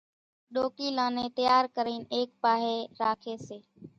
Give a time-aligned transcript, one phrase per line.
[0.53, 3.57] ڏوڪيلان نين تيار ڪرين ايڪ پاھي راکي سي۔